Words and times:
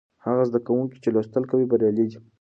هغه 0.25 0.43
زده 0.49 0.59
کوونکي 0.67 0.97
چې 1.03 1.09
لوستل 1.15 1.43
کوي 1.51 1.65
بریالي 1.71 2.05
دي. 2.11 2.17